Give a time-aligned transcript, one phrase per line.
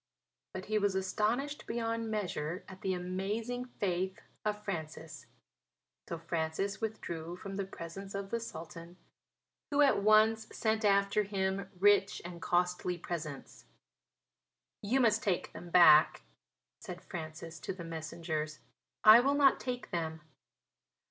[0.55, 5.27] But he was astonished beyond measure at the amazing faith of Francis.
[6.09, 8.97] So Francis withdrew from the presence of the Sultan,
[9.69, 13.65] who at once sent after him rich and costly presents.
[14.81, 16.23] "You must take them back,"
[16.79, 18.57] said Francis to the messengers;
[19.03, 20.21] "I will not take them."